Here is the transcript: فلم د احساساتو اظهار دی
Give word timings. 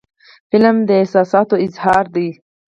فلم 0.49 0.77
د 0.87 0.89
احساساتو 1.01 1.55
اظهار 1.65 2.05
دی 2.15 2.29